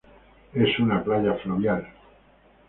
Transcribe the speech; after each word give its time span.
Es 0.55 0.79
una 0.79 1.03
playa 1.03 1.35
fluvial. 1.35 1.85